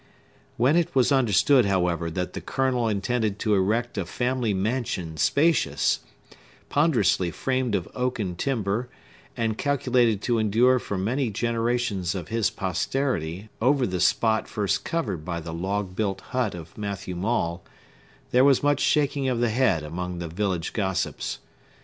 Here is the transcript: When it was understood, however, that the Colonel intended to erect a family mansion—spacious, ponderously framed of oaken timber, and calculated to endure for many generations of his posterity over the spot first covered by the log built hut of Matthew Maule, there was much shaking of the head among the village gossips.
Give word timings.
When 0.57 0.75
it 0.75 0.95
was 0.95 1.11
understood, 1.11 1.65
however, 1.67 2.09
that 2.09 2.33
the 2.33 2.41
Colonel 2.41 2.87
intended 2.87 3.37
to 3.37 3.53
erect 3.53 3.99
a 3.99 4.05
family 4.07 4.51
mansion—spacious, 4.51 5.99
ponderously 6.69 7.29
framed 7.29 7.75
of 7.75 7.87
oaken 7.93 8.35
timber, 8.35 8.89
and 9.37 9.59
calculated 9.59 10.19
to 10.23 10.39
endure 10.39 10.79
for 10.79 10.97
many 10.97 11.29
generations 11.29 12.15
of 12.15 12.29
his 12.29 12.49
posterity 12.49 13.49
over 13.61 13.85
the 13.85 13.99
spot 13.99 14.47
first 14.47 14.83
covered 14.83 15.23
by 15.23 15.39
the 15.39 15.53
log 15.53 15.95
built 15.95 16.21
hut 16.33 16.55
of 16.55 16.79
Matthew 16.79 17.15
Maule, 17.15 17.63
there 18.31 18.43
was 18.43 18.63
much 18.63 18.79
shaking 18.79 19.29
of 19.29 19.39
the 19.39 19.49
head 19.51 19.83
among 19.83 20.17
the 20.17 20.27
village 20.27 20.73
gossips. 20.73 21.37